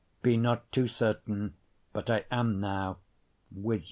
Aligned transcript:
(Be 0.23 0.35
not 0.35 0.71
too 0.71 0.87
certain 0.87 1.53
but 1.93 2.09
I 2.09 2.25
am 2.31 2.59
now 2.59 2.97
with 3.51 3.73
you.) 3.75 3.79